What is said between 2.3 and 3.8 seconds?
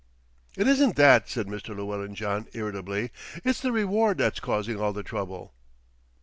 irritably. "It's the